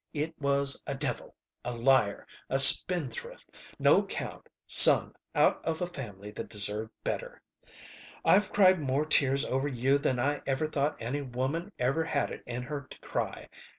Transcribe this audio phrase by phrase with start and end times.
[0.15, 1.35] It was a devil!
[1.63, 2.25] A liar!
[2.49, 7.39] A spendthrift, no 'count son out of a family that deserved better.
[8.25, 12.41] I've cried more tears over you than I ever thought any woman ever had it
[12.47, 13.47] in her to cry.